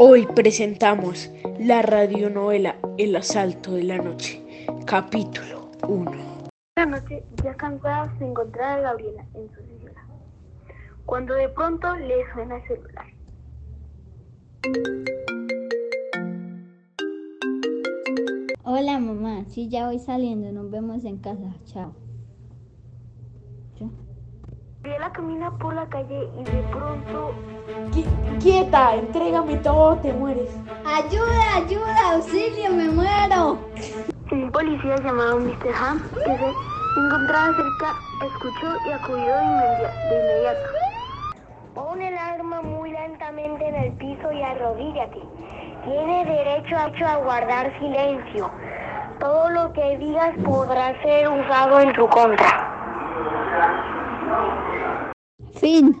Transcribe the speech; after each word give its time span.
Hoy 0.00 0.26
presentamos 0.26 1.28
la 1.58 1.82
radionovela 1.82 2.76
El 2.98 3.16
asalto 3.16 3.72
de 3.72 3.82
la 3.82 3.98
noche, 3.98 4.40
capítulo 4.86 5.72
1. 5.88 6.12
La 6.76 6.86
noche, 6.86 7.24
ya 7.42 7.54
cansada, 7.54 8.14
se 8.18 8.24
encontraba 8.24 8.74
a 8.74 8.80
Gabriela 8.80 9.26
en 9.34 9.48
su 9.50 9.60
silla, 9.62 9.92
cuando 11.04 11.34
de 11.34 11.48
pronto 11.48 11.96
le 11.96 12.14
suena 12.32 12.56
el 12.58 12.66
celular. 12.68 13.06
Hola 18.64 18.98
mamá, 18.98 19.44
sí 19.48 19.68
ya 19.68 19.86
voy 19.86 19.98
saliendo, 19.98 20.52
nos 20.52 20.70
vemos 20.70 21.04
en 21.04 21.18
casa, 21.18 21.54
chao. 21.64 21.92
Gabriela 24.82 25.12
camina 25.12 25.58
por 25.58 25.74
la 25.74 25.88
calle 25.88 26.28
y 26.38 26.44
de 26.44 26.62
pronto 26.70 27.32
Qui- 27.92 28.06
Quieta, 28.40 28.94
entrégame 28.94 29.56
todo, 29.58 29.96
te 29.96 30.12
mueres. 30.12 30.48
¡Ayuda, 30.84 31.56
ayuda, 31.56 32.12
auxilio, 32.12 32.70
me 32.74 32.88
muero! 32.88 33.58
un 34.30 34.50
policía 34.52 34.96
llamado 34.96 35.38
Mr. 35.40 35.74
Ham, 35.80 36.02
que 36.12 36.36
se 36.36 36.52
encontraba 37.00 37.46
cerca, 37.56 37.94
escuchó 38.26 38.76
y 38.86 38.92
acudió 38.92 39.34
de 39.34 39.42
inmedia- 39.44 39.92
de 40.10 40.16
inmediato. 40.20 40.60
Pon 41.74 42.02
el 42.02 42.14
arma 42.16 42.60
muy 42.62 42.90
lentamente 42.92 43.66
en 43.68 43.74
el 43.74 43.92
piso 43.92 44.30
y 44.32 44.42
arrodíllate. 44.42 45.20
Tienes 45.84 46.26
derecho 46.26 46.76
a, 46.76 47.12
a 47.12 47.16
guardar 47.16 47.72
silencio. 47.78 48.50
Todo 49.18 49.48
lo 49.50 49.72
que 49.72 49.96
digas 49.98 50.34
podrá 50.44 51.00
ser 51.02 51.28
usado 51.28 51.80
en 51.80 51.92
tu 51.94 52.06
contra. 52.08 52.64
Fin. 55.54 55.96